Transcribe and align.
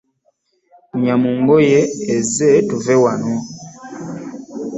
Kunya 0.87 1.13
mu 1.21 1.31
ngoye 1.39 1.79
eze 2.15 2.49
tube 2.67 2.95
wano. 3.03 3.33